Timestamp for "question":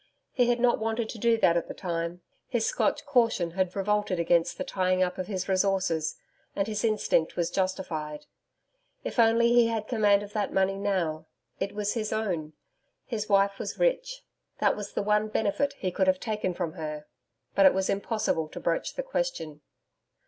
19.03-19.61